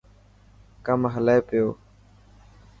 ڪم 0.85 1.01
هلي 1.13 1.37
پيو. 1.47 1.67